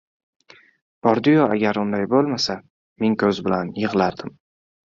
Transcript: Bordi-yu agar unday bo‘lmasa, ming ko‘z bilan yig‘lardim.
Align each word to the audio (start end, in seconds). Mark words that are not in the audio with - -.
Bordi-yu 1.07 1.43
agar 1.57 1.79
unday 1.83 2.07
bo‘lmasa, 2.15 2.57
ming 3.05 3.19
ko‘z 3.25 3.47
bilan 3.49 3.73
yig‘lardim. 3.85 4.35